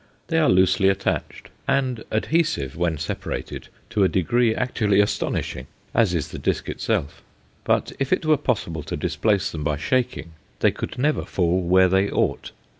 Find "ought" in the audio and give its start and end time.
12.09-12.49